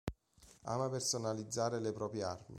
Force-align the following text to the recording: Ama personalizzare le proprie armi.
Ama 0.63 0.89
personalizzare 0.89 1.79
le 1.79 1.91
proprie 1.91 2.23
armi. 2.23 2.49